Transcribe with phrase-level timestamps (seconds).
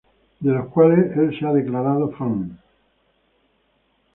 [0.39, 2.57] De las cuales el se ha declarado fan.